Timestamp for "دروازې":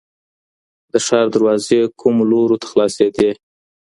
1.35-1.79